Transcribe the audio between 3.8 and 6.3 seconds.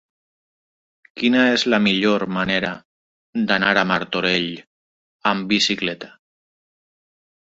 a Martorell amb bicicleta?